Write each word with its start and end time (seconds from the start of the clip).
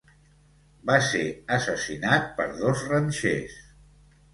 Va 0.91 0.95
ser 1.09 1.21
assassinat 1.59 2.29
per 2.41 2.51
dos 2.67 2.87
ranxers. 2.97 3.65